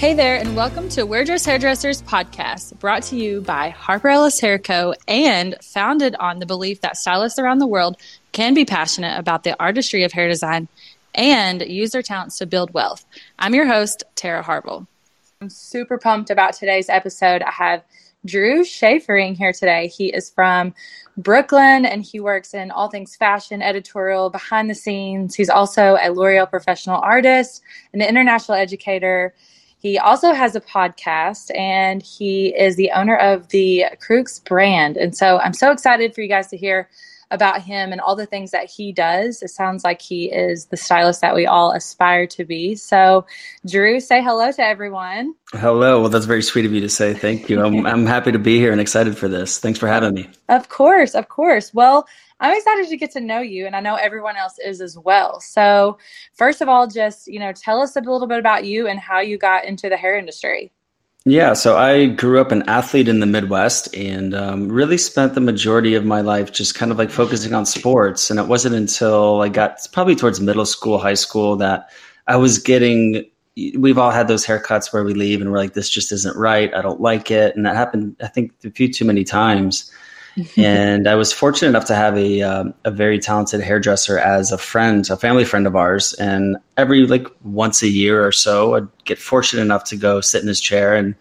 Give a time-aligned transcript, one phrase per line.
[0.00, 4.40] Hey there, and welcome to Wear Dress Hairdressers podcast, brought to you by Harper Ellis
[4.40, 4.94] Hair Co.
[5.06, 7.98] and founded on the belief that stylists around the world
[8.32, 10.68] can be passionate about the artistry of hair design
[11.14, 13.04] and use their talents to build wealth.
[13.38, 14.86] I'm your host, Tara Harville.
[15.42, 17.42] I'm super pumped about today's episode.
[17.42, 17.84] I have
[18.24, 19.88] Drew Schaefering here today.
[19.88, 20.72] He is from
[21.18, 25.34] Brooklyn and he works in all things fashion, editorial, behind the scenes.
[25.34, 27.60] He's also a L'Oreal professional artist,
[27.92, 29.34] an international educator
[29.80, 34.96] he also has a podcast and he is the owner of the Crux brand.
[34.96, 36.88] And so I'm so excited for you guys to hear
[37.30, 39.42] about him and all the things that he does.
[39.42, 42.74] It sounds like he is the stylist that we all aspire to be.
[42.74, 43.24] So,
[43.66, 45.34] Drew, say hello to everyone.
[45.52, 46.00] Hello.
[46.00, 47.14] Well, that's very sweet of you to say.
[47.14, 47.64] Thank you.
[47.64, 49.58] I'm, I'm happy to be here and excited for this.
[49.58, 50.28] Thanks for having me.
[50.48, 51.14] Of course.
[51.14, 51.72] Of course.
[51.72, 52.06] Well,
[52.40, 55.40] I'm excited to get to know you, and I know everyone else is as well.
[55.40, 55.98] So,
[56.34, 59.20] first of all, just you know, tell us a little bit about you and how
[59.20, 60.72] you got into the hair industry.
[61.26, 65.40] Yeah, so I grew up an athlete in the Midwest and um, really spent the
[65.42, 68.30] majority of my life just kind of like focusing on sports.
[68.30, 71.90] And it wasn't until I got probably towards middle school, high school that
[72.26, 73.26] I was getting.
[73.76, 76.72] We've all had those haircuts where we leave and we're like, this just isn't right.
[76.72, 77.54] I don't like it.
[77.54, 79.92] And that happened, I think, a few too many times.
[80.56, 84.58] and I was fortunate enough to have a um, a very talented hairdresser as a
[84.58, 86.14] friend, a family friend of ours.
[86.14, 90.42] And every like once a year or so, I'd get fortunate enough to go sit
[90.42, 91.14] in his chair, and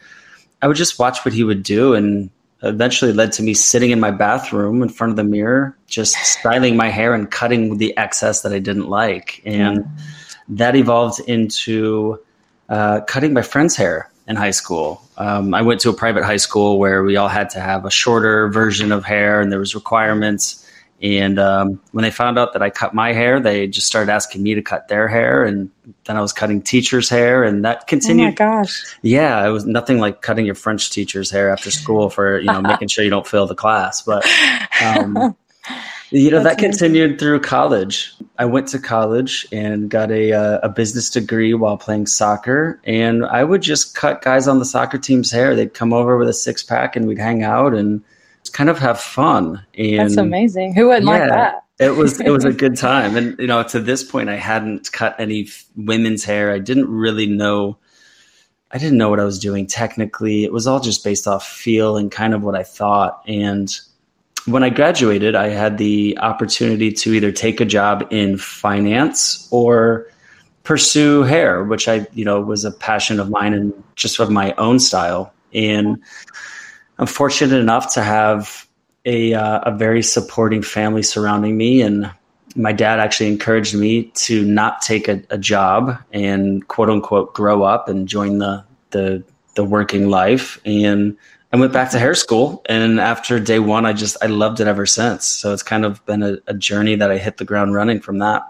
[0.62, 1.94] I would just watch what he would do.
[1.94, 2.30] And
[2.62, 6.76] eventually led to me sitting in my bathroom in front of the mirror, just styling
[6.76, 9.42] my hair and cutting the excess that I didn't like.
[9.46, 9.86] And
[10.50, 12.20] that evolved into
[12.68, 15.02] uh, cutting my friend's hair in high school.
[15.18, 17.92] Um, I went to a private high school where we all had to have a
[17.92, 20.66] shorter version of hair, and there was requirements.
[21.02, 24.44] And um, when they found out that I cut my hair, they just started asking
[24.44, 25.72] me to cut their hair, and
[26.06, 28.40] then I was cutting teachers' hair, and that continued.
[28.40, 28.84] Oh my gosh!
[29.02, 32.62] Yeah, it was nothing like cutting your French teacher's hair after school for you know
[32.74, 34.02] making sure you don't fail the class.
[34.02, 34.26] But
[34.84, 35.36] um,
[36.12, 38.14] you know, That's that continued through college.
[38.38, 43.26] I went to college and got a uh, a business degree while playing soccer, and
[43.26, 45.56] I would just cut guys on the soccer team's hair.
[45.56, 48.04] They'd come over with a six pack, and we'd hang out and
[48.54, 49.64] kind of have fun.
[49.78, 50.74] And That's amazing.
[50.74, 51.64] Who wouldn't yeah, like that?
[51.80, 54.92] it was it was a good time, and you know, to this point, I hadn't
[54.92, 56.52] cut any women's hair.
[56.52, 57.78] I didn't really know.
[58.72, 60.44] I didn't know what I was doing technically.
[60.44, 63.80] It was all just based off feel and kind of what I thought, and
[64.46, 70.08] when I graduated, I had the opportunity to either take a job in finance or
[70.64, 74.54] pursue hair, which I, you know, was a passion of mine and just of my
[74.54, 75.34] own style.
[75.54, 76.02] And
[77.00, 78.68] I'm fortunate enough to have
[79.06, 81.82] a, uh, a very supporting family surrounding me.
[81.82, 82.12] And
[82.56, 87.64] my dad actually encouraged me to not take a, a job and quote unquote grow
[87.64, 89.24] up and join the, the,
[89.56, 90.60] the working life.
[90.66, 91.18] And
[91.52, 94.68] I went back to hair school, and after day one, I just I loved it
[94.68, 95.26] ever since.
[95.26, 98.20] So it's kind of been a, a journey that I hit the ground running from
[98.20, 98.44] that.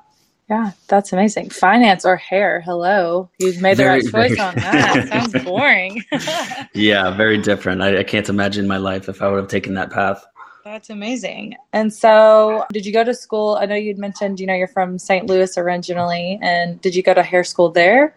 [0.49, 1.51] Yeah, that's amazing.
[1.51, 2.61] Finance or hair?
[2.61, 5.07] Hello, you've made the very, right choice very, on that.
[5.07, 6.03] Sounds boring.
[6.73, 7.81] yeah, very different.
[7.81, 10.25] I, I can't imagine my life if I would have taken that path.
[10.65, 11.55] That's amazing.
[11.71, 13.57] And so, did you go to school?
[13.61, 15.25] I know you'd mentioned, you know, you're from St.
[15.25, 18.13] Louis originally, and did you go to hair school there?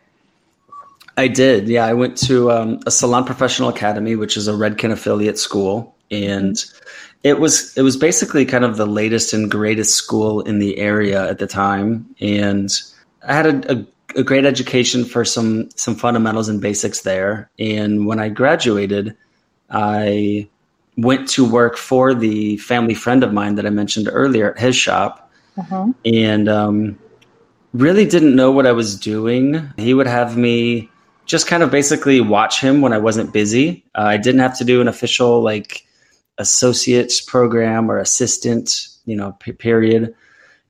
[1.16, 1.68] I did.
[1.68, 5.94] Yeah, I went to um, a Salon Professional Academy, which is a Redken affiliate school,
[6.10, 6.64] and
[7.22, 11.28] it was it was basically kind of the latest and greatest school in the area
[11.28, 12.06] at the time.
[12.20, 12.70] And
[13.26, 13.86] I had a, a,
[14.20, 17.50] a great education for some some fundamentals and basics there.
[17.58, 19.16] And when I graduated,
[19.70, 20.48] I
[20.96, 24.76] went to work for the family friend of mine that I mentioned earlier at his
[24.76, 25.92] shop, uh-huh.
[26.04, 26.98] and um,
[27.72, 29.72] really didn't know what I was doing.
[29.76, 30.90] He would have me
[31.26, 33.84] just kind of basically watch him when I wasn't busy.
[33.94, 35.86] Uh, I didn't have to do an official like
[36.38, 40.14] associate's program or assistant, you know, p- period.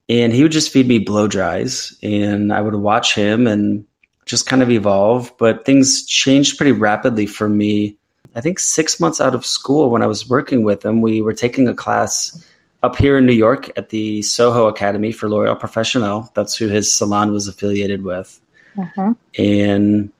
[0.08, 3.86] And he would just feed me blow dries, and I would watch him and
[4.26, 5.32] just kind of evolve.
[5.38, 7.96] But things changed pretty rapidly for me.
[8.34, 11.32] I think six months out of school, when I was working with him, we were
[11.32, 12.44] taking a class
[12.82, 16.32] up here in New York at the Soho Academy for L'Oreal Professionnel.
[16.34, 18.40] That's who his salon was affiliated with.
[18.76, 19.14] Uh-huh.
[19.38, 20.10] And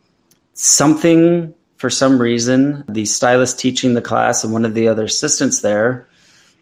[0.54, 5.62] something for some reason the stylist teaching the class and one of the other assistants
[5.62, 6.06] there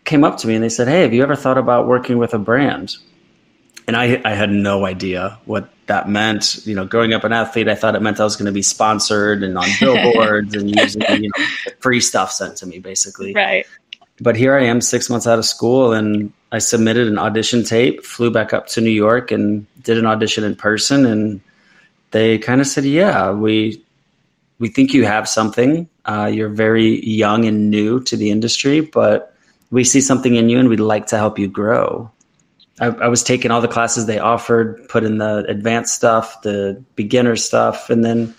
[0.05, 2.35] came up to me and they said hey have you ever thought about working with
[2.35, 2.97] a brand?
[3.87, 6.65] And I, I had no idea what that meant.
[6.65, 8.63] You know growing up an athlete i thought it meant i was going to be
[8.63, 11.45] sponsored and on billboards and using you know
[11.81, 13.35] free stuff sent to me basically.
[13.35, 13.67] Right.
[14.21, 18.05] But here i am six months out of school and i submitted an audition tape
[18.05, 21.41] flew back up to new york and did an audition in person and
[22.11, 23.85] they kind of said, "Yeah, we
[24.59, 25.89] we think you have something.
[26.05, 29.35] Uh, you're very young and new to the industry, but
[29.71, 32.11] we see something in you and we'd like to help you grow.
[32.81, 36.83] I, I was taking all the classes they offered, put in the advanced stuff, the
[36.95, 38.35] beginner stuff, and then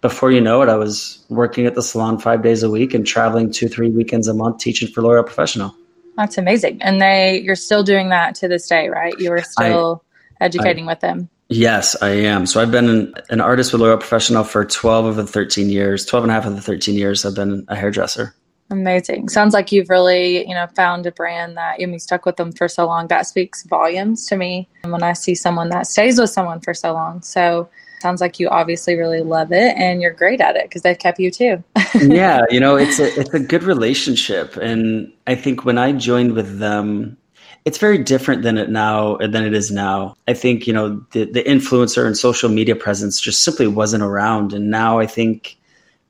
[0.00, 3.06] before you know it, I was working at the salon five days a week and
[3.06, 5.74] traveling two, three weekends a month teaching for L'Oreal Professional.
[6.16, 6.82] That's amazing.
[6.82, 9.14] And they, you're still doing that to this day, right?
[9.18, 10.04] You are still
[10.40, 11.30] I, educating I, with them.
[11.52, 12.46] Yes, I am.
[12.46, 16.24] So I've been an, artist with L'Oreal Professional for 12 of the 13 years, 12
[16.24, 18.34] and a half of the 13 years I've been a hairdresser.
[18.70, 19.28] Amazing.
[19.28, 22.68] Sounds like you've really, you know, found a brand that you stuck with them for
[22.68, 23.06] so long.
[23.08, 26.94] That speaks volumes to me when I see someone that stays with someone for so
[26.94, 27.20] long.
[27.20, 27.68] So
[28.00, 31.18] sounds like you obviously really love it and you're great at it because they've kept
[31.18, 31.62] you too.
[32.00, 36.32] yeah, you know, it's a it's a good relationship, and I think when I joined
[36.32, 37.18] with them,
[37.64, 40.16] it's very different than it now than it is now.
[40.26, 44.52] I think you know the the influencer and social media presence just simply wasn't around,
[44.52, 45.56] and now I think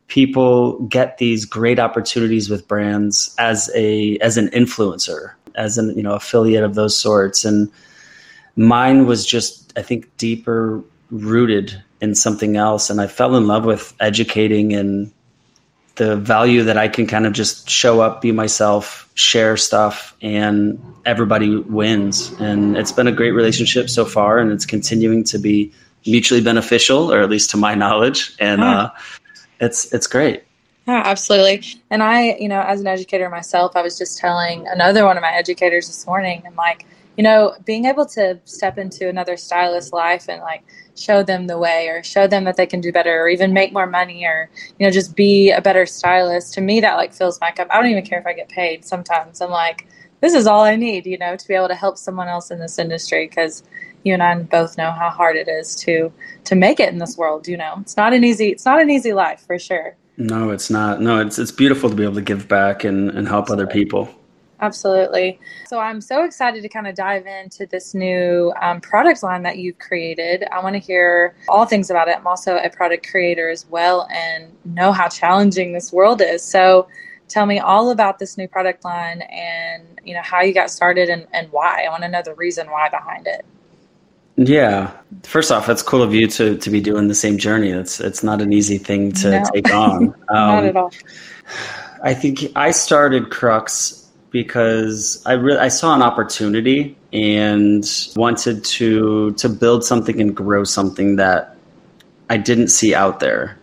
[0.08, 6.02] people get these great opportunities with brands as a as an influencer, as an you
[6.02, 7.70] know affiliate of those sorts, and
[8.56, 12.90] mine was just I think deeper rooted in something else.
[12.90, 15.12] And I fell in love with educating and
[16.02, 20.82] the value that I can kind of just show up, be myself, share stuff, and
[21.04, 22.32] everybody wins.
[22.40, 25.72] And it's been a great relationship so far, and it's continuing to be
[26.04, 28.34] mutually beneficial, or at least to my knowledge.
[28.40, 28.90] And uh,
[29.60, 30.42] it's it's great.
[30.88, 31.62] Yeah, absolutely.
[31.90, 35.22] And I, you know, as an educator myself, I was just telling another one of
[35.22, 36.84] my educators this morning, I'm like,
[37.16, 40.62] you know, being able to step into another stylist's life and like
[40.96, 43.72] show them the way or show them that they can do better or even make
[43.72, 47.40] more money or you know just be a better stylist to me that like fills
[47.40, 47.68] my cup.
[47.70, 49.40] I don't even care if i get paid sometimes.
[49.40, 49.86] I'm like
[50.20, 52.60] this is all i need you know to be able to help someone else in
[52.60, 53.64] this industry because
[54.04, 56.12] you and i both know how hard it is to
[56.44, 57.74] to make it in this world you know?
[57.80, 59.96] It's not an easy it's not an easy life for sure.
[60.18, 61.00] No it's not.
[61.00, 63.64] No it's it's beautiful to be able to give back and and help Absolutely.
[63.64, 64.21] other people
[64.62, 65.40] Absolutely.
[65.66, 69.58] So I'm so excited to kind of dive into this new um, product line that
[69.58, 70.44] you've created.
[70.52, 72.16] I want to hear all things about it.
[72.16, 76.44] I'm also a product creator as well and know how challenging this world is.
[76.44, 76.86] So
[77.26, 81.08] tell me all about this new product line and you know how you got started
[81.08, 81.84] and, and why.
[81.84, 83.44] I want to know the reason why behind it.
[84.36, 84.92] Yeah.
[85.24, 87.70] First off, it's cool of you to to be doing the same journey.
[87.70, 89.44] It's it's not an easy thing to no.
[89.52, 90.04] take on.
[90.04, 90.92] Um, not at all.
[92.04, 94.01] I think I started Crux
[94.32, 97.84] because I really I saw an opportunity and
[98.16, 101.56] wanted to to build something and grow something that
[102.30, 103.58] I didn't see out there.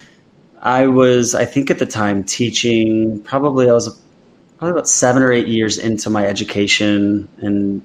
[0.61, 3.99] I was I think at the time teaching probably I was
[4.57, 7.81] probably about 7 or 8 years into my education and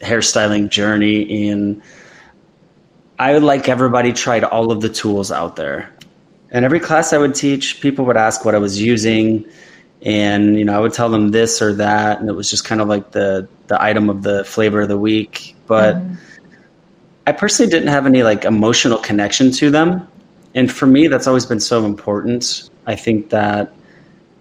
[0.00, 1.82] hairstyling journey and
[3.18, 5.92] I would like everybody tried all of the tools out there.
[6.52, 9.44] And every class I would teach, people would ask what I was using
[10.02, 12.80] and you know I would tell them this or that, and it was just kind
[12.80, 15.54] of like the the item of the flavor of the week.
[15.66, 16.14] But mm-hmm.
[17.26, 20.08] I personally didn't have any like emotional connection to them,
[20.54, 22.70] and for me, that's always been so important.
[22.86, 23.72] I think that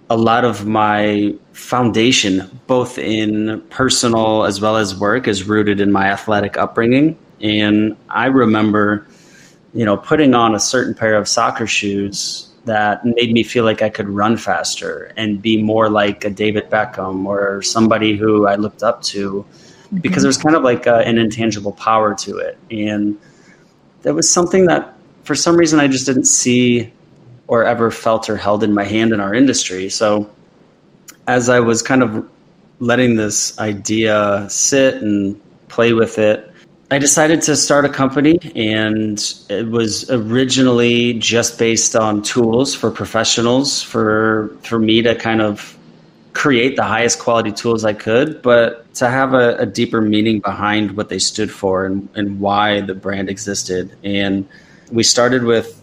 [0.09, 5.91] a lot of my foundation, both in personal as well as work, is rooted in
[5.91, 7.17] my athletic upbringing.
[7.41, 9.05] And I remember,
[9.73, 13.81] you know, putting on a certain pair of soccer shoes that made me feel like
[13.81, 18.55] I could run faster and be more like a David Beckham or somebody who I
[18.55, 19.97] looked up to mm-hmm.
[19.97, 22.59] because there's kind of like a, an intangible power to it.
[22.69, 23.17] And
[24.03, 26.93] that was something that for some reason I just didn't see
[27.47, 29.89] or ever felt or held in my hand in our industry.
[29.89, 30.29] So
[31.25, 32.29] as I was kind of
[32.79, 36.48] letting this idea sit and play with it,
[36.91, 42.89] I decided to start a company, and it was originally just based on tools for
[42.89, 45.77] professionals for for me to kind of
[46.33, 50.97] create the highest quality tools I could, but to have a, a deeper meaning behind
[50.97, 53.95] what they stood for and, and why the brand existed.
[54.03, 54.47] And
[54.91, 55.79] we started with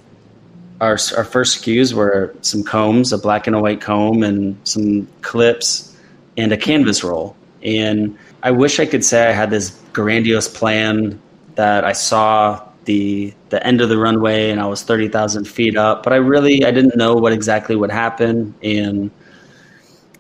[0.81, 5.07] our our first SKUs were some combs, a black and a white comb, and some
[5.23, 5.97] clips,
[6.37, 7.37] and a canvas roll.
[7.63, 11.19] And I wish I could say I had this grandiose plan
[11.55, 15.76] that I saw the the end of the runway and I was thirty thousand feet
[15.76, 19.11] up, but I really I didn't know what exactly would happen, and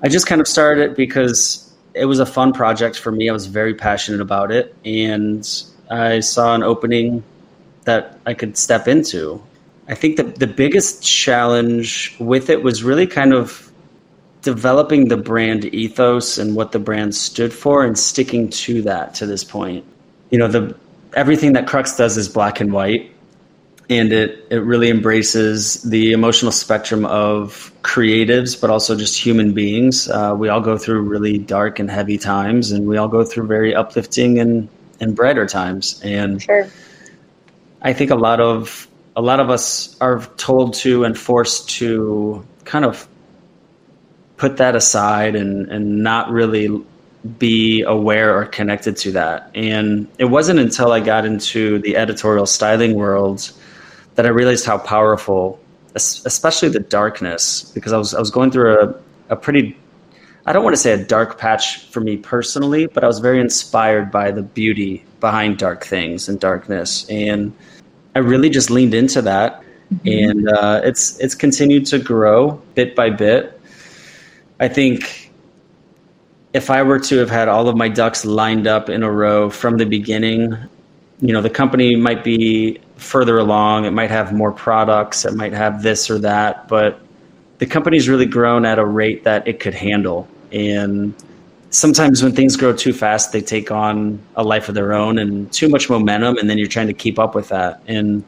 [0.02, 3.28] I just kind of started it because it was a fun project for me.
[3.28, 5.46] I was very passionate about it, and
[5.90, 7.22] I saw an opening
[7.84, 9.42] that I could step into.
[9.88, 13.65] I think that the biggest challenge with it was really kind of
[14.42, 19.26] developing the brand ethos and what the brand stood for and sticking to that to
[19.26, 19.84] this point.
[20.30, 20.76] You know, the
[21.14, 23.10] everything that Crux does is black and white.
[23.88, 30.08] and it it really embraces the emotional spectrum of creatives, but also just human beings.
[30.08, 33.46] Uh, we all go through really dark and heavy times, and we all go through
[33.46, 34.68] very uplifting and
[35.00, 36.00] and brighter times.
[36.02, 36.68] And sure.
[37.82, 42.44] I think a lot of a lot of us are told to and forced to
[42.64, 43.06] kind of
[44.36, 46.68] put that aside and and not really
[47.38, 49.50] be aware or connected to that.
[49.54, 53.50] And it wasn't until I got into the editorial styling world
[54.14, 55.58] that I realized how powerful,
[55.94, 58.94] especially the darkness, because I was I was going through a,
[59.30, 59.76] a pretty
[60.46, 63.40] I don't want to say a dark patch for me personally, but I was very
[63.40, 67.52] inspired by the beauty behind dark things and darkness, and
[68.14, 69.62] I really just leaned into that,
[69.92, 70.08] mm-hmm.
[70.08, 73.55] and uh, it's it's continued to grow bit by bit.
[74.58, 75.30] I think
[76.52, 79.50] if I were to have had all of my ducks lined up in a row
[79.50, 80.56] from the beginning,
[81.20, 83.84] you know, the company might be further along.
[83.84, 85.24] It might have more products.
[85.26, 87.00] It might have this or that, but
[87.58, 90.26] the company's really grown at a rate that it could handle.
[90.52, 91.14] And
[91.70, 95.52] sometimes when things grow too fast, they take on a life of their own and
[95.52, 97.82] too much momentum, and then you're trying to keep up with that.
[97.86, 98.24] And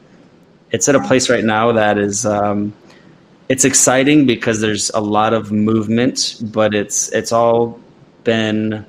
[0.71, 2.27] it's at a place right now that is.
[2.27, 2.73] Um,
[3.49, 7.79] it's exciting because there's a lot of movement, but it's it's all
[8.23, 8.85] been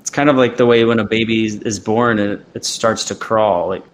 [0.00, 3.06] it's kind of like the way when a baby is born and it, it starts
[3.06, 3.68] to crawl.
[3.68, 3.84] Like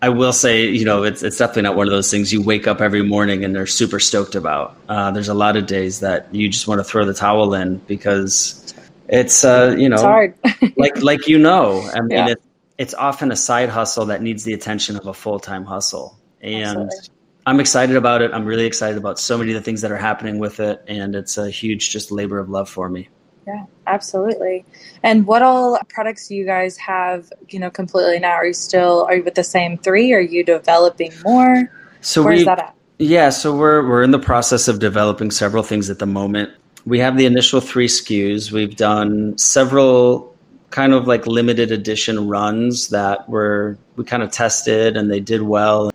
[0.00, 2.68] I will say, you know, it's it's definitely not one of those things you wake
[2.68, 4.76] up every morning and they're super stoked about.
[4.88, 7.78] Uh, there's a lot of days that you just want to throw the towel in
[7.88, 8.74] because
[9.08, 10.34] it's uh, you know, it's hard.
[10.76, 12.28] like like you know, I mean, yeah.
[12.28, 12.42] it,
[12.78, 16.64] it's often a side hustle that needs the attention of a full time hustle, and
[16.82, 17.17] Absolutely.
[17.48, 18.30] I'm excited about it.
[18.34, 21.14] I'm really excited about so many of the things that are happening with it, and
[21.14, 23.08] it's a huge just labor of love for me.
[23.46, 24.66] Yeah, absolutely.
[25.02, 28.32] And what all products do you guys have, you know, completely now?
[28.32, 30.12] Are you still are you with the same three?
[30.12, 31.72] Are you developing more?
[32.02, 32.74] So where's that at?
[32.98, 36.50] Yeah, so we're we're in the process of developing several things at the moment.
[36.84, 38.52] We have the initial three SKUs.
[38.52, 40.36] We've done several
[40.68, 45.40] kind of like limited edition runs that were we kind of tested and they did
[45.40, 45.90] well.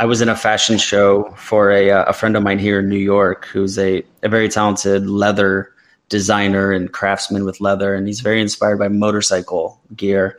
[0.00, 2.96] I was in a fashion show for a, a friend of mine here in New
[2.96, 5.74] York who's a, a very talented leather
[6.08, 10.38] designer and craftsman with leather, and he's very inspired by motorcycle gear.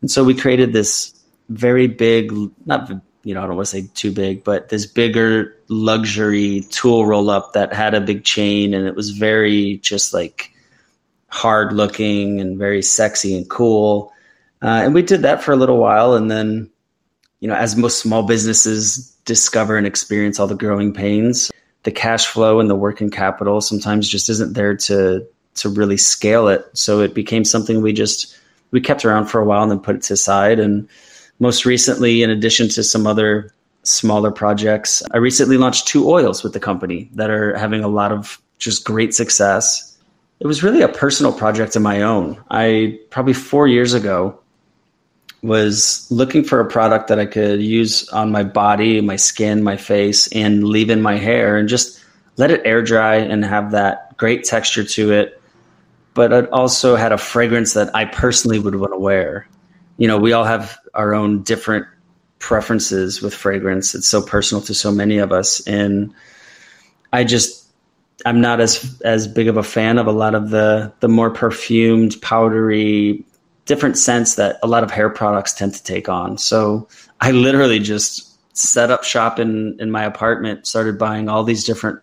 [0.00, 1.14] And so we created this
[1.48, 2.32] very big,
[2.66, 2.90] not
[3.22, 7.30] you know, I don't want to say too big, but this bigger luxury tool roll
[7.30, 10.52] up that had a big chain, and it was very just like
[11.28, 14.12] hard looking and very sexy and cool.
[14.60, 16.68] Uh, and we did that for a little while, and then,
[17.40, 21.50] you know, as most small businesses discover and experience all the growing pains,
[21.84, 26.48] the cash flow and the working capital sometimes just isn't there to to really scale
[26.48, 26.64] it.
[26.72, 28.36] So it became something we just
[28.70, 30.58] we kept around for a while and then put it to side.
[30.58, 30.88] And
[31.38, 33.52] most recently, in addition to some other
[33.82, 38.12] smaller projects, I recently launched two oils with the company that are having a lot
[38.12, 39.96] of just great success.
[40.40, 42.42] It was really a personal project of my own.
[42.50, 44.38] I probably four years ago
[45.42, 49.76] was looking for a product that I could use on my body, my skin, my
[49.76, 52.02] face, and leave in my hair and just
[52.36, 55.40] let it air dry and have that great texture to it.
[56.14, 59.46] But it also had a fragrance that I personally would want to wear.
[59.96, 61.86] You know, we all have our own different
[62.40, 63.94] preferences with fragrance.
[63.94, 65.60] It's so personal to so many of us.
[65.66, 66.12] And
[67.12, 67.68] I just
[68.26, 71.30] I'm not as as big of a fan of a lot of the the more
[71.30, 73.24] perfumed, powdery
[73.68, 76.38] different scents that a lot of hair products tend to take on.
[76.38, 76.88] So
[77.20, 78.24] I literally just
[78.56, 82.00] set up shop in in my apartment, started buying all these different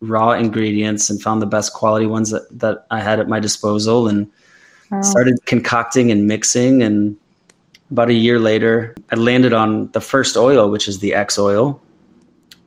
[0.00, 4.06] raw ingredients and found the best quality ones that, that I had at my disposal
[4.06, 4.30] and
[4.90, 5.02] wow.
[5.02, 7.16] started concocting and mixing and
[7.90, 11.80] about a year later I landed on the first oil which is the X oil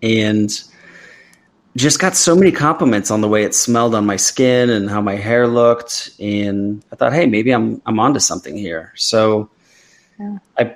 [0.04, 0.52] and
[1.76, 5.02] just got so many compliments on the way it smelled on my skin and how
[5.02, 9.50] my hair looked and i thought hey maybe i'm i'm onto something here so
[10.20, 10.38] yeah.
[10.58, 10.76] i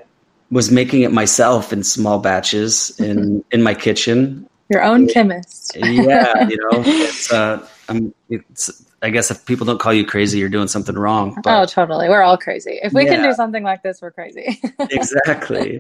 [0.52, 6.48] was making it myself in small batches in in my kitchen your own chemist yeah
[6.48, 10.50] you know it's uh i'm it's I guess if people don't call you crazy, you're
[10.50, 11.40] doing something wrong.
[11.44, 12.10] But, oh, totally.
[12.10, 12.80] We're all crazy.
[12.82, 13.16] If we yeah.
[13.16, 14.60] can do something like this, we're crazy.
[14.80, 15.80] exactly.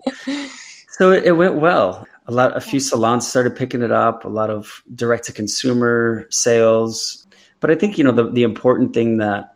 [0.89, 4.29] So it, it went well a lot a few salons started picking it up a
[4.29, 7.25] lot of direct to consumer sales
[7.59, 9.55] but i think you know the, the important thing that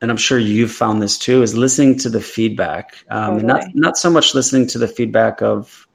[0.00, 3.46] and i'm sure you've found this too is listening to the feedback um, totally.
[3.46, 5.86] not not so much listening to the feedback of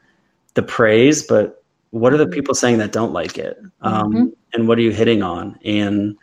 [0.53, 2.33] the praise but what are the mm-hmm.
[2.33, 4.25] people saying that don't like it um, mm-hmm.
[4.53, 6.17] and what are you hitting on and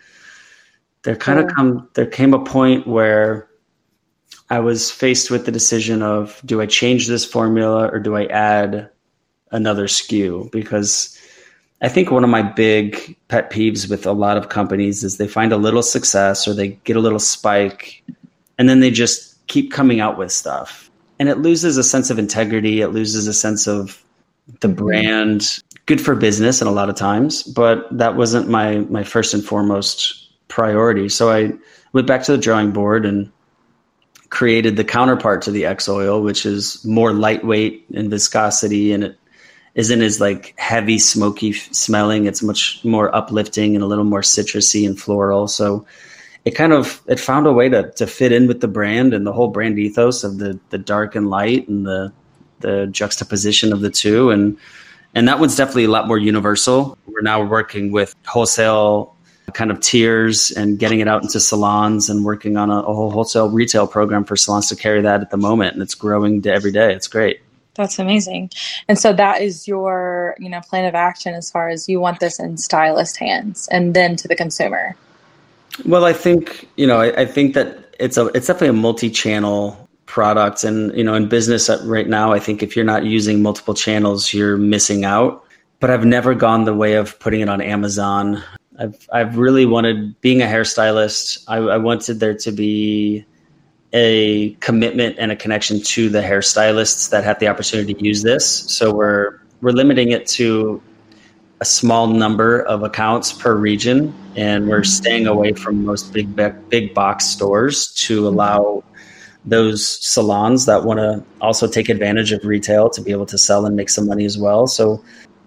[1.03, 3.49] there kind of come there came a point where
[4.51, 8.27] I was faced with the decision of do I change this formula or do I
[8.27, 8.91] add
[9.51, 10.51] another SKU?
[10.51, 11.19] Because
[11.83, 15.29] I think one of my big pet peeves with a lot of companies is they
[15.29, 18.03] find a little success or they get a little spike
[18.59, 20.91] and then they just keep coming out with stuff.
[21.19, 24.03] And it loses a sense of integrity, it loses a sense of
[24.61, 24.85] the mm-hmm.
[24.85, 25.59] brand.
[25.87, 29.45] Good for business and a lot of times, but that wasn't my my first and
[29.45, 31.09] foremost priority.
[31.09, 31.53] So I
[31.93, 33.33] went back to the drawing board and
[34.29, 39.19] created the counterpart to the X oil, which is more lightweight in viscosity and it
[39.75, 42.27] isn't as like heavy, smoky smelling.
[42.27, 45.49] It's much more uplifting and a little more citrusy and floral.
[45.49, 45.87] So
[46.45, 49.27] it kind of it found a way to to fit in with the brand and
[49.27, 52.13] the whole brand ethos of the the dark and light and the
[52.61, 54.59] the juxtaposition of the two and
[55.15, 56.97] and that one's definitely a lot more universal.
[57.07, 59.17] We're now working with wholesale
[59.55, 63.11] kind of tiers and getting it out into salons and working on a, a whole
[63.11, 66.71] wholesale retail program for salons to carry that at the moment and it's growing every
[66.71, 66.95] day.
[66.95, 67.41] It's great.
[67.75, 68.51] That's amazing.
[68.89, 72.21] And so that is your, you know, plan of action as far as you want
[72.21, 74.97] this in stylist hands and then to the consumer.
[75.85, 79.89] Well, I think, you know, I, I think that it's a it's definitely a multi-channel
[80.07, 83.75] product and, you know, in business right now, I think if you're not using multiple
[83.75, 85.45] channels, you're missing out.
[85.79, 88.43] But I've never gone the way of putting it on Amazon.
[88.79, 93.25] I've I've really wanted being a hairstylist, I, I wanted there to be
[93.93, 98.47] a commitment and a connection to the hairstylists that have the opportunity to use this.
[98.47, 100.81] So we're we're limiting it to
[101.61, 106.37] a small number of accounts per region, and we're staying away from most big
[106.69, 108.83] big box stores to allow
[109.45, 113.65] those salons that want to also take advantage of retail to be able to sell
[113.65, 114.67] and make some money as well.
[114.67, 115.03] So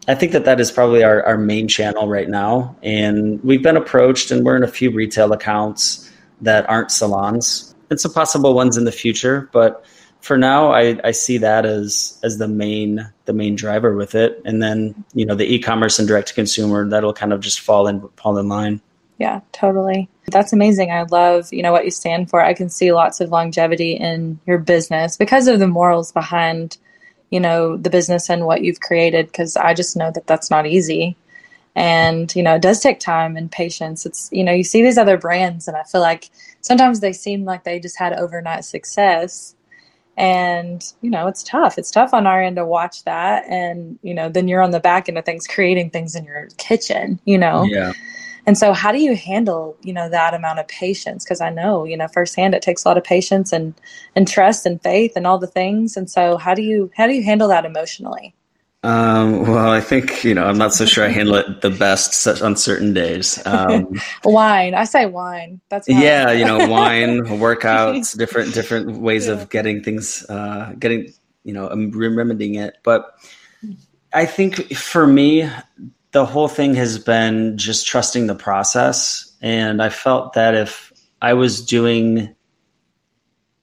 [0.08, 2.76] I think that that is probably our, our main channel right now.
[2.82, 8.02] And we've been approached, and we're in a few retail accounts that aren't salons and
[8.02, 9.50] some possible ones in the future.
[9.54, 9.86] But
[10.22, 14.42] for now, I, I see that as as the main the main driver with it,
[14.46, 17.88] and then you know the e-commerce and direct to consumer that'll kind of just fall
[17.88, 18.82] in fall in line.
[19.20, 20.10] Yeah, totally.
[20.32, 20.92] That's amazing.
[20.92, 22.42] I love, you know, what you stand for.
[22.42, 26.78] I can see lots of longevity in your business because of the morals behind,
[27.30, 30.66] you know, the business and what you've created because I just know that that's not
[30.66, 31.16] easy.
[31.76, 34.06] And, you know, it does take time and patience.
[34.06, 36.30] It's, you know, you see these other brands and I feel like
[36.64, 39.56] sometimes they seem like they just had overnight success.
[40.16, 41.78] And you know it's tough.
[41.78, 43.46] It's tough on our end to watch that.
[43.48, 46.50] And you know then you're on the back end of things creating things in your
[46.58, 47.64] kitchen you know?
[47.64, 47.94] Yeah.
[48.46, 51.24] And so how do you handle you know that amount of patience?
[51.24, 53.74] Because i know you know firsthand it takes a lot of patience and
[54.16, 55.98] and trust and faith and all the things.
[55.98, 58.36] And so how do you how do you handle that emotionally
[58.84, 62.28] um, well, I think you know I'm not so sure I handle it the best
[62.42, 63.42] on certain days.
[63.46, 65.62] Um, wine, I say wine.
[65.70, 69.34] That's yeah, you know, wine, workouts, different different ways yeah.
[69.34, 71.14] of getting things, uh, getting
[71.46, 72.78] you know, remedying it.
[72.84, 73.18] But
[74.14, 75.50] I think for me,
[76.12, 80.92] the whole thing has been just trusting the process, and I felt that if
[81.22, 82.36] I was doing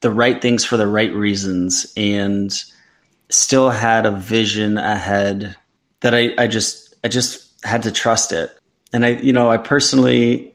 [0.00, 2.50] the right things for the right reasons and
[3.30, 5.56] still had a vision ahead
[6.00, 8.56] that I, I just I just had to trust it.
[8.92, 10.54] And I you know, I personally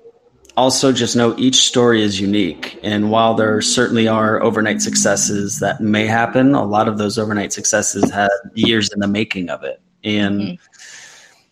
[0.57, 2.79] also just know each story is unique.
[2.81, 7.51] And while there certainly are overnight successes that may happen, a lot of those overnight
[7.51, 9.81] successes had years in the making of it.
[10.03, 10.63] And mm-hmm.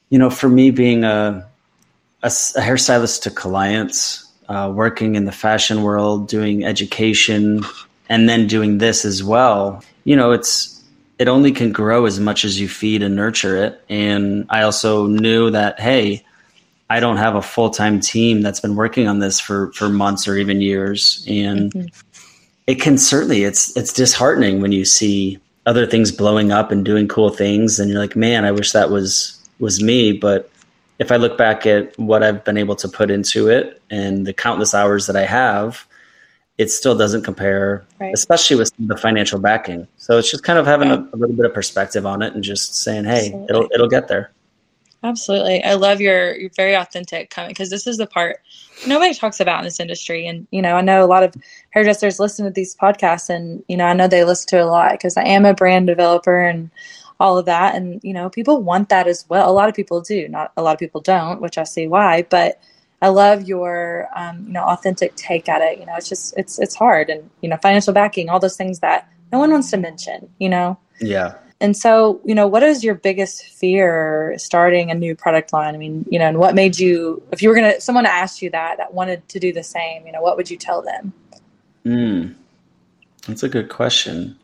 [0.09, 1.47] you know, for me being a
[2.21, 7.63] a, a hairstylist to clients, uh, working in the fashion world, doing education,
[8.09, 10.72] and then doing this as well, you know, it's
[11.19, 13.83] it only can grow as much as you feed and nurture it.
[13.89, 16.25] And I also knew that, hey,
[16.89, 20.27] I don't have a full time team that's been working on this for for months
[20.27, 21.87] or even years, and mm-hmm.
[22.67, 27.07] it can certainly it's it's disheartening when you see other things blowing up and doing
[27.07, 30.11] cool things, and you're like, man, I wish that was was me.
[30.11, 30.51] But
[30.99, 34.33] if I look back at what I've been able to put into it and the
[34.33, 35.87] countless hours that I have,
[36.57, 38.13] it still doesn't compare, right.
[38.13, 39.87] especially with the financial backing.
[39.97, 42.43] So it's just kind of having a, a, little bit of perspective on it and
[42.43, 43.47] just saying, "Hey, Absolutely.
[43.49, 44.31] it'll it'll get there."
[45.03, 48.39] Absolutely, I love your your very authentic coming because this is the part
[48.87, 50.27] nobody talks about in this industry.
[50.27, 51.33] And you know, I know a lot of
[51.71, 54.91] hairdressers listen to these podcasts, and you know, I know they listen to a lot
[54.91, 56.69] because I am a brand developer and
[57.19, 57.75] all of that.
[57.75, 59.49] And you know, people want that as well.
[59.49, 62.23] A lot of people do, not a lot of people don't, which I see why,
[62.29, 62.61] but
[63.03, 65.77] I love your um, you know authentic take at it.
[65.77, 68.79] You know, it's just it's it's hard, and you know, financial backing, all those things
[68.79, 70.29] that no one wants to mention.
[70.39, 70.79] You know.
[71.01, 71.35] Yeah.
[71.59, 75.75] And so, you know, what is your biggest fear starting a new product line?
[75.75, 78.41] I mean, you know, and what made you, if you were going to, someone asked
[78.41, 81.13] you that, that wanted to do the same, you know, what would you tell them?
[81.85, 82.35] Mm.
[83.27, 84.37] That's a good question.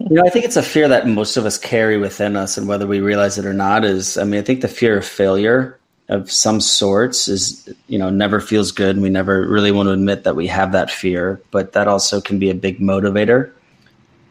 [0.00, 2.66] you know, I think it's a fear that most of us carry within us, and
[2.66, 5.78] whether we realize it or not is, I mean, I think the fear of failure
[6.08, 8.96] of some sorts is, you know, never feels good.
[8.96, 12.20] And we never really want to admit that we have that fear, but that also
[12.20, 13.52] can be a big motivator.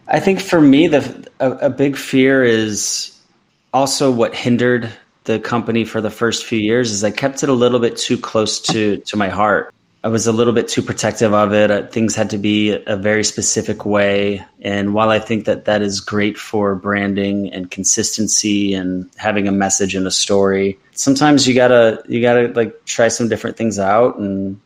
[0.08, 3.18] I think for me, the a, a big fear is
[3.74, 4.90] also what hindered
[5.26, 8.18] the company for the first few years is I kept it a little bit too
[8.18, 9.74] close to to my heart.
[10.08, 11.70] I was a little bit too protective of it.
[11.70, 14.42] Uh, things had to be a very specific way.
[14.62, 19.52] And while I think that that is great for branding and consistency and having a
[19.52, 24.18] message and a story, sometimes you gotta you gotta like try some different things out
[24.18, 24.62] and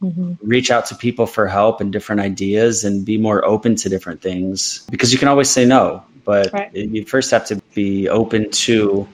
[0.00, 0.32] mm-hmm.
[0.40, 4.22] reach out to people for help and different ideas and be more open to different
[4.22, 6.74] things because you can always say no, but right.
[6.74, 9.06] you first have to be open to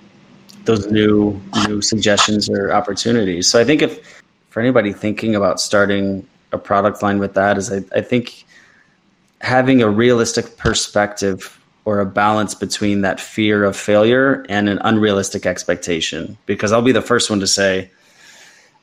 [0.66, 3.48] those new new suggestions or opportunities.
[3.48, 4.22] So I think if
[4.54, 8.44] for anybody thinking about starting a product line with that is I, I think
[9.40, 15.44] having a realistic perspective or a balance between that fear of failure and an unrealistic
[15.44, 16.38] expectation.
[16.46, 17.90] Because I'll be the first one to say,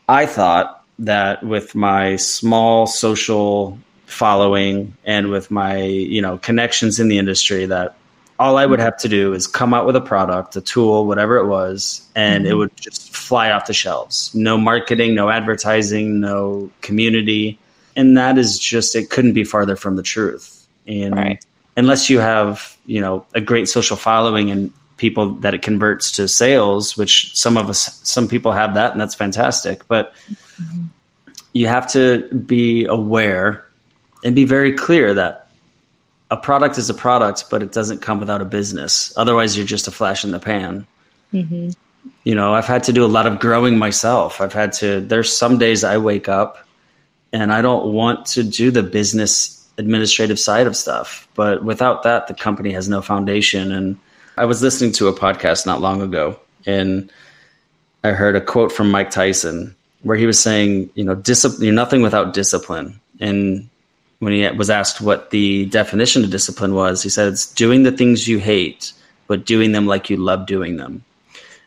[0.09, 7.07] I thought that with my small social following and with my you know connections in
[7.07, 7.95] the industry that
[8.41, 11.37] all I would have to do is come out with a product, a tool, whatever
[11.37, 12.51] it was, and mm-hmm.
[12.51, 14.33] it would just fly off the shelves.
[14.33, 17.59] No marketing, no advertising, no community.
[17.95, 20.67] And that is just, it couldn't be farther from the truth.
[20.87, 21.45] And right.
[21.77, 26.27] unless you have, you know, a great social following and people that it converts to
[26.27, 29.87] sales, which some of us, some people have that, and that's fantastic.
[29.87, 30.15] But
[30.59, 30.85] mm-hmm.
[31.53, 33.63] you have to be aware
[34.23, 35.40] and be very clear that
[36.31, 39.13] a product is a product, but it doesn't come without a business.
[39.17, 40.87] Otherwise, you're just a flash in the pan.
[41.33, 41.69] Mm-hmm.
[42.23, 44.39] You know, I've had to do a lot of growing myself.
[44.39, 46.65] I've had to, there's some days I wake up
[47.33, 51.27] and I don't want to do the business administrative side of stuff.
[51.35, 53.71] But without that, the company has no foundation.
[53.71, 53.99] And
[54.37, 57.11] I was listening to a podcast not long ago and
[58.03, 61.73] I heard a quote from Mike Tyson where he was saying, you know, discipline, you're
[61.73, 62.99] nothing without discipline.
[63.19, 63.69] And
[64.21, 67.91] when he was asked what the definition of discipline was, he said it's doing the
[67.91, 68.93] things you hate,
[69.25, 71.03] but doing them like you love doing them.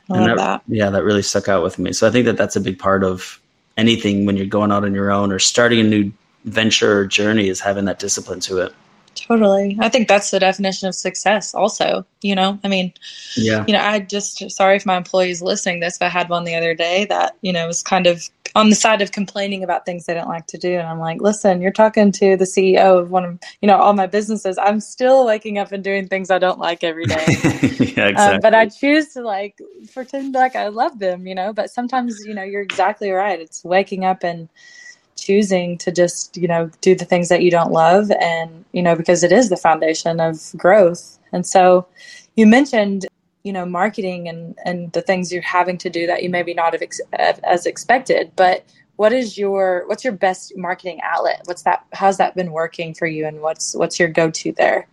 [0.08, 1.92] I and that, that, Yeah, that really stuck out with me.
[1.92, 3.40] So I think that that's a big part of
[3.76, 6.12] anything when you're going out on your own or starting a new
[6.44, 8.72] venture or journey is having that discipline to it.
[9.14, 9.76] Totally.
[9.80, 12.92] I think that's the definition of success also, you know, I mean,
[13.36, 16.44] yeah, you know, I just, sorry if my employees listening this, but I had one
[16.44, 19.84] the other day that, you know, was kind of on the side of complaining about
[19.84, 20.72] things they don't like to do.
[20.78, 23.92] And I'm like, listen, you're talking to the CEO of one of, you know, all
[23.94, 24.58] my businesses.
[24.58, 27.24] I'm still waking up and doing things I don't like every day.
[27.26, 28.14] yeah, exactly.
[28.16, 29.58] Um, but I choose to like
[29.92, 33.40] pretend like I love them, you know, but sometimes, you know, you're exactly right.
[33.40, 34.48] It's waking up and,
[35.16, 38.96] choosing to just you know do the things that you don't love and you know
[38.96, 41.18] because it is the foundation of growth.
[41.32, 41.86] And so
[42.36, 43.06] you mentioned
[43.42, 46.72] you know marketing and and the things you're having to do that you maybe not
[46.72, 48.32] have ex- as expected.
[48.36, 48.64] But
[48.96, 51.42] what is your what's your best marketing outlet?
[51.44, 54.86] What's that how's that been working for you and what's what's your go-to there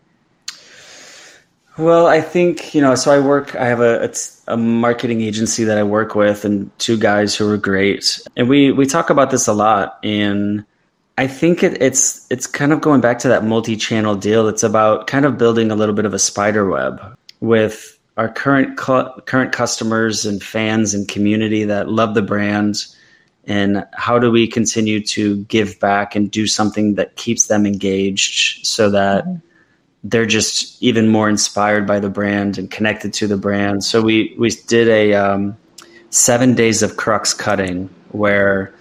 [1.78, 2.96] well, I think you know.
[2.96, 3.56] So I work.
[3.56, 4.14] I have a
[4.48, 8.72] a marketing agency that I work with, and two guys who are great, and we
[8.72, 9.98] we talk about this a lot.
[10.04, 10.66] And
[11.18, 14.50] I think it, it's it's kind of going back to that multi-channel deal.
[14.50, 17.00] It's about kind of building a little bit of a spider web
[17.40, 22.86] with our current cl- current customers and fans and community that love the brand
[23.46, 28.66] and how do we continue to give back and do something that keeps them engaged
[28.68, 29.48] so that mm-hmm
[30.04, 33.84] they're just even more inspired by the brand and connected to the brand.
[33.84, 35.58] So we we did a um,
[36.10, 38.74] seven days of crux cutting where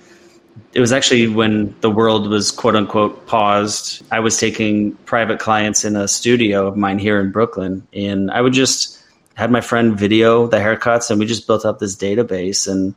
[0.73, 4.03] it was actually when the world was quote unquote paused.
[4.11, 8.41] I was taking private clients in a studio of mine here in Brooklyn, and I
[8.41, 8.99] would just
[9.35, 12.95] had my friend video the haircuts, and we just built up this database, and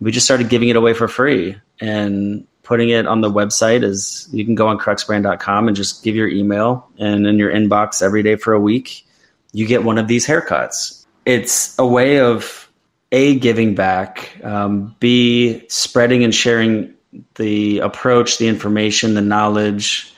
[0.00, 1.56] we just started giving it away for free.
[1.80, 6.14] And putting it on the website is you can go on cruxbrand.com and just give
[6.14, 9.06] your email and in your inbox every day for a week
[9.52, 11.04] you get one of these haircuts.
[11.26, 12.70] It's a way of
[13.12, 16.94] a giving back um, b spreading and sharing
[17.34, 20.14] the approach the information the knowledge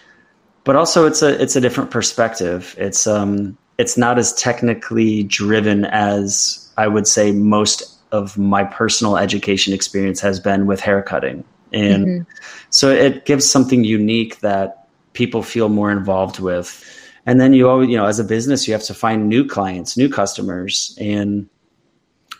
[0.64, 2.74] but also it's a it's a different perspective.
[2.78, 9.16] It's um it's not as technically driven as i would say most of my personal
[9.16, 12.30] education experience has been with haircutting and mm-hmm.
[12.70, 16.88] so it gives something unique that people feel more involved with.
[17.26, 19.96] And then you always, you know, as a business, you have to find new clients,
[19.96, 20.96] new customers.
[21.00, 21.48] And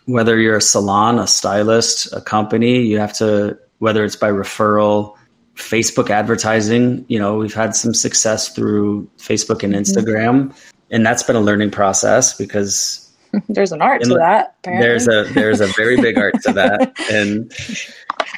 [0.07, 5.17] whether you're a salon, a stylist, a company, you have to, whether it's by referral,
[5.57, 7.05] Facebook advertising.
[7.09, 9.83] You know, we've had some success through Facebook and mm-hmm.
[9.83, 10.59] Instagram, mm-hmm.
[10.91, 13.11] and that's been a learning process because
[13.49, 14.57] there's an art to that.
[14.61, 14.87] Apparently.
[14.87, 17.53] There's a there's a very big art to that, and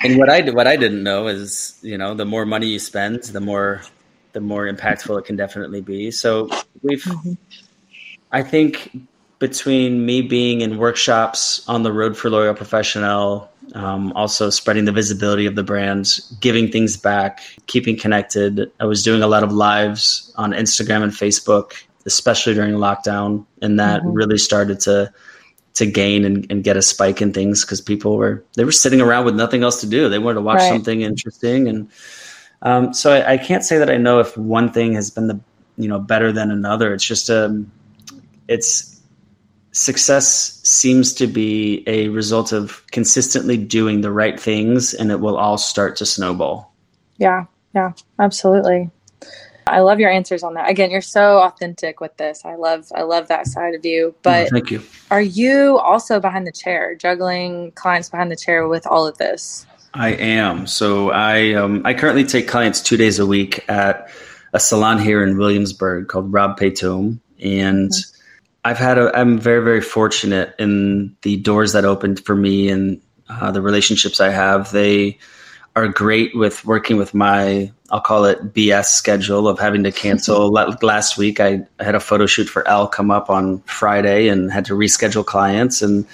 [0.04, 3.24] and what I what I didn't know is you know the more money you spend,
[3.24, 3.82] the more
[4.32, 6.10] the more impactful it can definitely be.
[6.10, 6.48] So
[6.82, 7.34] we've, mm-hmm.
[8.32, 8.90] I think,
[9.38, 14.92] between me being in workshops on the road for L'Oreal Professional, um, also spreading the
[14.92, 18.70] visibility of the brand, giving things back, keeping connected.
[18.80, 21.74] I was doing a lot of lives on Instagram and Facebook
[22.06, 24.12] especially during lockdown, and that mm-hmm.
[24.12, 25.12] really started to
[25.74, 29.00] to gain and, and get a spike in things because people were they were sitting
[29.00, 30.08] around with nothing else to do.
[30.08, 30.68] They wanted to watch right.
[30.68, 31.90] something interesting, and
[32.62, 35.38] um, so I, I, can't say that I know if one thing has been the
[35.76, 36.94] you know better than another.
[36.94, 37.70] It's just a um,
[38.48, 39.00] it's
[39.72, 45.36] success seems to be a result of consistently doing the right things, and it will
[45.36, 46.72] all start to snowball.
[47.18, 48.90] Yeah, yeah, absolutely.
[49.66, 50.68] I love your answers on that.
[50.68, 52.44] Again, you're so authentic with this.
[52.44, 54.14] I love I love that side of you.
[54.22, 54.82] But thank you.
[55.10, 59.66] Are you also behind the chair, juggling clients behind the chair with all of this?
[59.94, 60.66] I am.
[60.66, 64.10] So I um, I currently take clients two days a week at
[64.52, 68.20] a salon here in Williamsburg called Rob Paytome, and mm-hmm.
[68.64, 69.16] I've had a.
[69.16, 74.20] I'm very very fortunate in the doors that opened for me and uh, the relationships
[74.20, 74.72] I have.
[74.72, 75.18] They
[75.76, 80.50] are great with working with my I'll call it BS schedule of having to cancel.
[80.82, 84.64] Last week, I had a photo shoot for Elle come up on Friday and had
[84.64, 85.80] to reschedule clients.
[85.80, 86.04] And,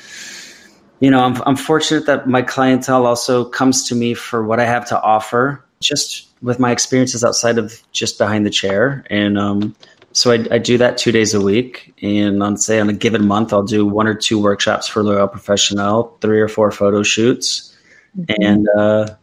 [1.01, 4.66] you know, I'm, I'm fortunate that my clientele also comes to me for what I
[4.66, 9.03] have to offer, just with my experiences outside of just behind the chair.
[9.09, 9.75] And um,
[10.12, 11.94] so I, I, do that two days a week.
[12.03, 15.33] And on, say, on a given month, I'll do one or two workshops for L'Oreal
[15.33, 17.75] Professionnel, three or four photo shoots.
[18.18, 18.42] Mm-hmm.
[18.42, 19.14] And, uh,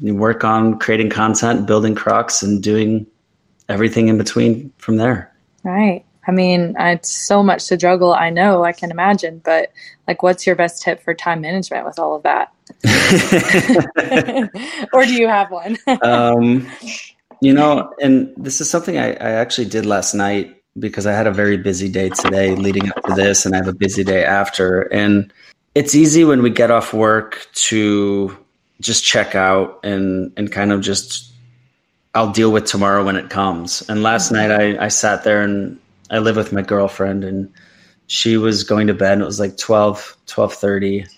[0.00, 3.06] you work on creating content, building Crux, and doing
[3.68, 5.32] everything in between from there.
[5.64, 6.04] Right.
[6.28, 8.12] I mean, it's so much to juggle.
[8.12, 9.72] I know, I can imagine, but
[10.08, 12.52] like, what's your best tip for time management with all of that?
[14.92, 15.78] or do you have one?
[16.02, 16.66] um,
[17.40, 21.26] you know, and this is something I, I actually did last night because I had
[21.26, 24.24] a very busy day today leading up to this, and I have a busy day
[24.24, 24.82] after.
[24.92, 25.32] And
[25.74, 28.36] it's easy when we get off work to
[28.80, 31.32] just check out and and kind of just
[32.14, 33.86] I'll deal with tomorrow when it comes.
[33.88, 35.78] And last night I, I sat there and
[36.10, 37.52] I live with my girlfriend and
[38.06, 41.08] she was going to bed and it was like 12 12:30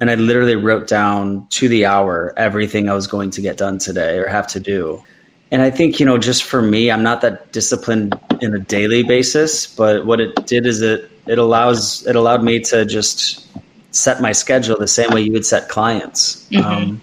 [0.00, 3.78] and I literally wrote down to the hour everything I was going to get done
[3.78, 5.02] today or have to do.
[5.50, 9.04] And I think, you know, just for me, I'm not that disciplined in a daily
[9.04, 13.46] basis, but what it did is it it allows it allowed me to just
[13.96, 16.46] set my schedule the same way you would set clients.
[16.50, 16.66] Mm-hmm.
[16.66, 17.00] Um,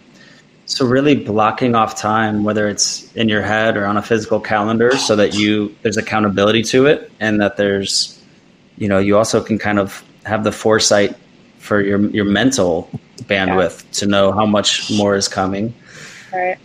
[0.65, 4.95] so really blocking off time, whether it's in your head or on a physical calendar,
[4.97, 8.21] so that you there's accountability to it, and that there's,
[8.77, 11.15] you know, you also can kind of have the foresight
[11.58, 12.89] for your your mental
[13.23, 13.91] bandwidth yeah.
[13.91, 15.73] to know how much more is coming.
[16.32, 16.58] Right.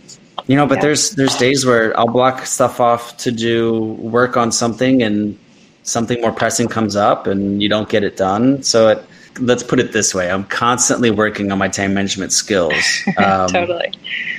[0.47, 0.83] You know, but yeah.
[0.83, 5.37] there's there's days where I'll block stuff off to do work on something, and
[5.83, 8.63] something more pressing comes up, and you don't get it done.
[8.63, 9.03] So it
[9.39, 12.73] let's put it this way: I'm constantly working on my time management skills,
[13.17, 13.91] um, totally,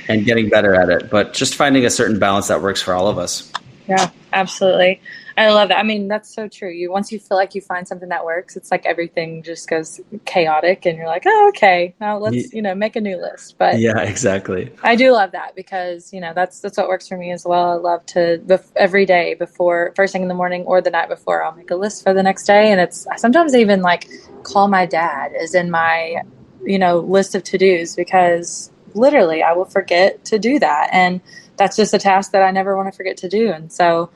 [0.07, 1.09] and getting better at it.
[1.09, 3.51] But just finding a certain balance that works for all of us.
[3.87, 5.01] Yeah, absolutely.
[5.37, 5.79] I love that.
[5.79, 6.69] I mean, that's so true.
[6.69, 9.99] You once you feel like you find something that works, it's like everything just goes
[10.25, 13.55] chaotic, and you're like, oh, okay, now let's you know make a new list.
[13.57, 14.71] But yeah, exactly.
[14.83, 17.71] I do love that because you know that's that's what works for me as well.
[17.71, 21.09] I love to bef- every day before first thing in the morning or the night
[21.09, 24.07] before, I'll make a list for the next day, and it's sometimes even like
[24.43, 26.21] call my dad is in my
[26.65, 31.21] you know list of to dos because literally I will forget to do that, and
[31.57, 34.09] that's just a task that I never want to forget to do, and so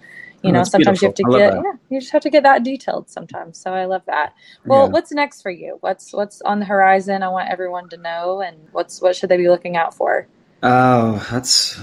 [0.46, 1.34] you know sometimes beautiful.
[1.34, 3.86] you have to get yeah you just have to get that detailed sometimes so i
[3.86, 4.34] love that.
[4.66, 4.92] Well yeah.
[4.92, 5.78] what's next for you?
[5.82, 7.24] What's what's on the horizon?
[7.24, 10.28] I want everyone to know and what's what should they be looking out for?
[10.64, 11.76] Oh that's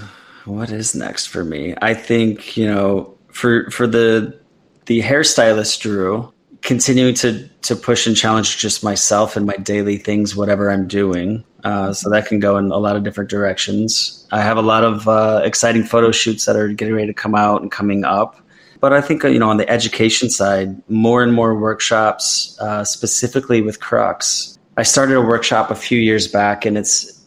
[0.45, 1.75] what is next for me?
[1.81, 4.39] I think you know for for the
[4.85, 10.33] the hairstylist drew continuing to to push and challenge just myself and my daily things
[10.33, 14.27] whatever i'm doing uh, so that can go in a lot of different directions.
[14.31, 17.35] I have a lot of uh, exciting photo shoots that are getting ready to come
[17.35, 18.37] out and coming up
[18.83, 23.61] but I think you know on the education side, more and more workshops, uh, specifically
[23.61, 24.59] with Crux.
[24.75, 27.25] I started a workshop a few years back, and it's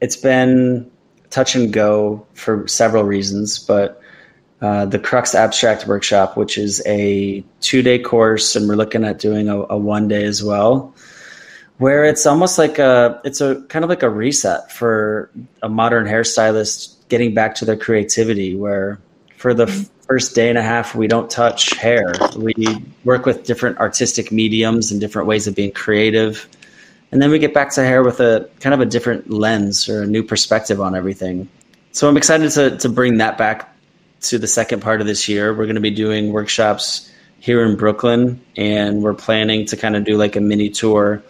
[0.00, 0.90] it's been
[1.30, 3.60] touch and go for several reasons.
[3.60, 4.02] But
[4.60, 9.20] uh, the Crux Abstract Workshop, which is a two day course, and we're looking at
[9.20, 10.92] doing a, a one day as well,
[11.78, 15.30] where it's almost like a it's a kind of like a reset for
[15.62, 18.98] a modern hairstylist getting back to their creativity where
[19.36, 22.12] for the f- first day and a half we don't touch hair.
[22.36, 22.54] We
[23.04, 26.48] work with different artistic mediums and different ways of being creative.
[27.10, 30.02] And then we get back to hair with a kind of a different lens or
[30.02, 31.48] a new perspective on everything.
[31.92, 33.74] So i'm excited to, to bring that back
[34.22, 35.52] to the second part of this year.
[35.52, 37.10] We're going to be doing workshops
[37.40, 41.20] here in brooklyn and we're planning to kind of do like a mini tour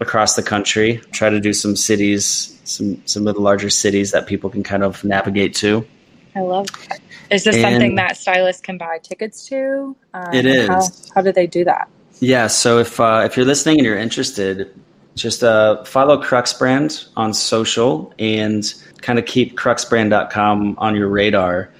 [0.00, 4.26] across the country try to do some cities some some of the larger cities that
[4.26, 5.86] people can kind of navigate to.
[6.34, 7.00] I love that.
[7.30, 9.96] Is this And- something that stylists can buy tickets to?
[10.12, 10.68] Um, It is.
[10.68, 11.88] How, how do they do that?
[12.20, 14.70] Yeah, so if uh, if you're listening and you're interested,
[15.16, 21.70] just uh, follow Crux Brand on social and kind of keep cruxbrand.com on your radar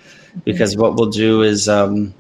[0.45, 2.13] because what we'll do is um,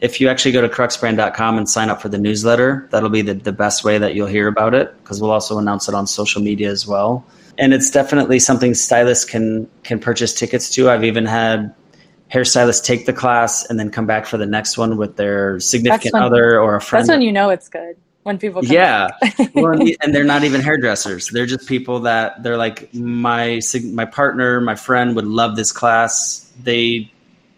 [0.00, 3.34] if you actually go to cruxbrand.com and sign up for the newsletter, that'll be the,
[3.34, 6.42] the best way that you'll hear about it because we'll also announce it on social
[6.42, 7.24] media as well.
[7.58, 10.90] And it's definitely something stylists can can purchase tickets to.
[10.90, 11.74] I've even had
[12.32, 16.14] hairstylists take the class and then come back for the next one with their significant
[16.14, 17.02] when- other or a friend.
[17.02, 17.96] That's when you know it's good.
[18.22, 19.08] When people come Yeah,
[19.54, 21.28] well, and and they're not even hairdressers.
[21.28, 23.60] They're just people that they're like my
[23.92, 26.52] my partner, my friend would love this class.
[26.62, 27.10] They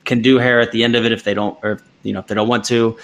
[0.05, 2.29] can do hair at the end of it if they don't, or you know, if
[2.29, 2.97] they don't want to.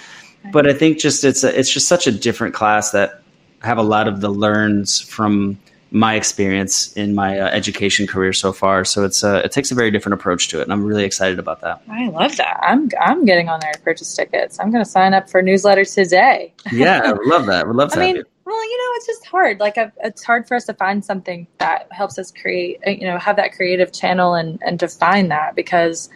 [0.53, 3.23] But I think just it's a, it's just such a different class that
[3.61, 5.59] have a lot of the learns from
[5.91, 8.85] my experience in my uh, education career so far.
[8.85, 11.39] So it's uh, it takes a very different approach to it, and I'm really excited
[11.39, 11.81] about that.
[11.89, 12.59] I love that.
[12.61, 14.59] I'm I'm getting on there to purchase tickets.
[14.59, 16.53] I'm going to sign up for newsletters today.
[16.71, 17.67] Yeah, I love that.
[17.67, 19.59] Would love to I mean, well, you know, it's just hard.
[19.59, 23.17] Like, I've, it's hard for us to find something that helps us create, you know,
[23.19, 26.09] have that creative channel and and define that because,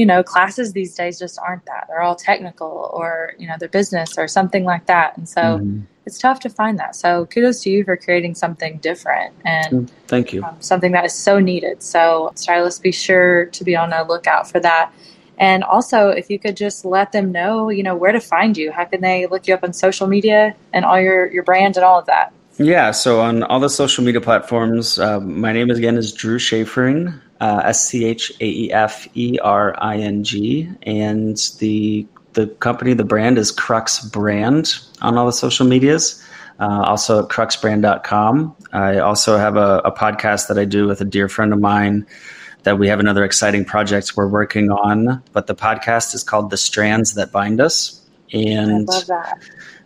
[0.00, 1.84] you know, classes these days just aren't that.
[1.88, 5.82] They're all technical or you know, they're business or something like that, and so Mhm.
[6.06, 6.96] it's tough to find that.
[6.96, 10.42] So, kudos to you for creating something different and Thank you.
[10.42, 11.82] um, something that is so needed.
[11.82, 14.90] So, stylists, be sure to be on the lookout for that.
[15.38, 18.72] And also, if you could just let them know, you know, where to find you.
[18.72, 21.84] How can they look you up on social media and all your your brand and
[21.84, 22.32] all of that?
[22.58, 27.08] Yeah, so on all the social media platforms, uh, my name again is Drew Schafering,
[27.08, 32.46] uh, S C H A E F E R I N G, and the the
[32.46, 36.24] company, the brand is Crux Brand on all the social medias.
[36.60, 38.54] Uh, also at cruxbrand.com.
[38.74, 42.06] I also have a, a podcast that I do with a dear friend of mine
[42.64, 45.22] that we have another exciting project we're working on.
[45.32, 48.04] But the podcast is called The Strands That Bind Us.
[48.34, 49.38] And I love that.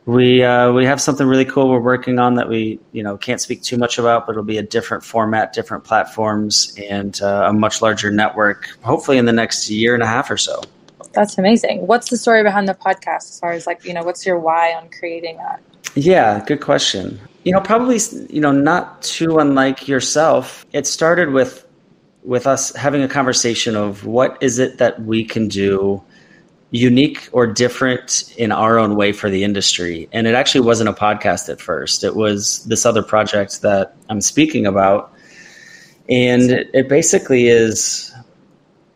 [0.06, 3.40] We uh, we have something really cool we're working on that we you know can't
[3.40, 7.52] speak too much about, but it'll be a different format, different platforms, and uh, a
[7.52, 8.68] much larger network.
[8.82, 10.60] Hopefully, in the next year and a half or so.
[11.12, 11.86] That's amazing.
[11.86, 14.74] What's the story behind the podcast as far as like, you know, what's your why
[14.74, 15.62] on creating that?
[15.94, 17.20] Yeah, good question.
[17.44, 20.66] You know, probably you know not too unlike yourself.
[20.72, 21.64] It started with
[22.24, 26.02] with us having a conversation of what is it that we can do
[26.74, 30.08] unique or different in our own way for the industry.
[30.10, 32.02] And it actually wasn't a podcast at first.
[32.02, 35.12] It was this other project that I'm speaking about.
[36.08, 38.12] And it, basically is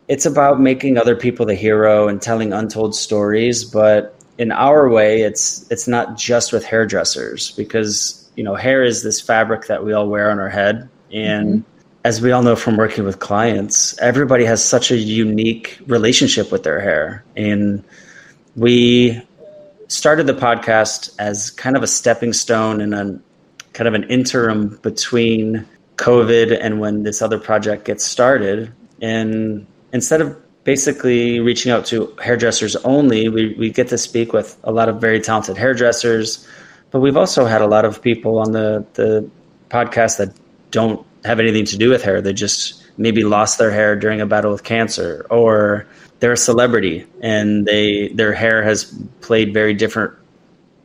[0.08, 5.22] it's about making other people the hero and telling untold stories, but in our way
[5.22, 9.92] it's it's not just with hairdressers because you know hair is this fabric that we
[9.92, 11.77] all wear on our head and mm-hmm.
[12.04, 16.62] As we all know from working with clients everybody has such a unique relationship with
[16.62, 17.84] their hair and
[18.56, 19.20] we
[19.88, 23.20] started the podcast as kind of a stepping stone and a
[23.72, 30.20] kind of an interim between covid and when this other project gets started and instead
[30.20, 30.36] of
[30.68, 33.30] basically reaching out to hairdressers only.
[33.30, 36.46] We, we get to speak with a lot of very talented hairdressers,
[36.90, 39.26] but we've also had a lot of people on the, the
[39.70, 40.36] podcast that
[40.70, 42.20] don't have anything to do with hair.
[42.20, 45.86] They just maybe lost their hair during a battle with cancer, or
[46.20, 50.14] they're a celebrity and they their hair has played very different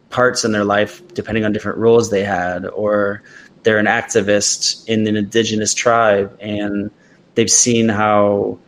[0.09, 3.23] parts in their life depending on different roles they had, or
[3.63, 6.91] they're an activist in an indigenous tribe and
[7.35, 8.59] they've seen how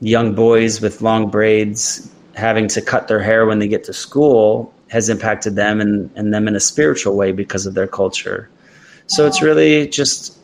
[0.00, 4.72] young boys with long braids having to cut their hair when they get to school
[4.88, 8.50] has impacted them and, and them in a spiritual way because of their culture.
[9.06, 10.36] So it's really just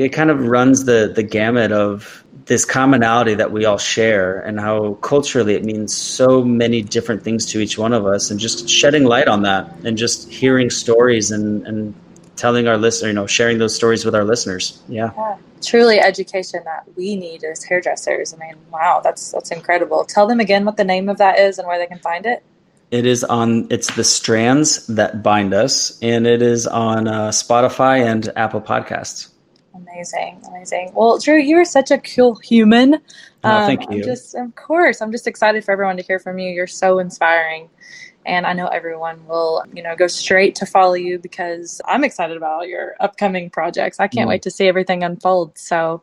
[0.00, 4.58] it kind of runs the the gamut of this commonality that we all share and
[4.58, 8.68] how culturally it means so many different things to each one of us and just
[8.68, 11.94] shedding light on that and just hearing stories and, and
[12.34, 14.82] telling our listener, you know, sharing those stories with our listeners.
[14.88, 15.12] Yeah.
[15.16, 15.36] Yeah.
[15.62, 18.34] Truly education that we need as hairdressers.
[18.34, 20.04] I mean, wow, that's that's incredible.
[20.04, 22.42] Tell them again what the name of that is and where they can find it.
[22.90, 23.68] It is on.
[23.70, 29.28] It's the strands that bind us, and it is on uh, Spotify and Apple Podcasts.
[29.74, 30.90] Amazing, amazing.
[30.94, 32.94] Well, Drew, you are such a cool human.
[33.44, 33.98] Oh, thank you.
[33.98, 36.50] I'm just, of course, I'm just excited for everyone to hear from you.
[36.50, 37.70] You're so inspiring,
[38.26, 42.36] and I know everyone will, you know, go straight to follow you because I'm excited
[42.36, 44.00] about your upcoming projects.
[44.00, 44.30] I can't Mm.
[44.30, 45.56] wait to see everything unfold.
[45.56, 46.02] So,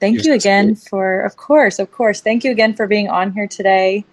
[0.00, 0.88] thank You're you again sweet.
[0.88, 4.04] for, of course, of course, thank you again for being on here today.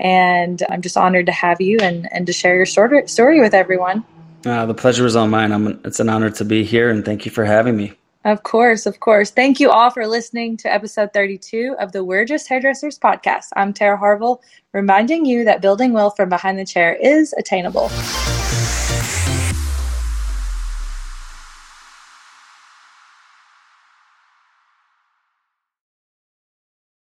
[0.00, 3.54] And I'm just honored to have you and, and to share your story, story with
[3.54, 4.04] everyone.
[4.44, 5.52] Uh, the pleasure is all mine.
[5.52, 7.92] I'm, it's an honor to be here, and thank you for having me.
[8.24, 9.30] Of course, of course.
[9.30, 13.48] Thank you all for listening to episode 32 of the We're Just Hairdressers podcast.
[13.54, 14.40] I'm Tara Harville,
[14.72, 17.90] reminding you that building wealth from behind the chair is attainable.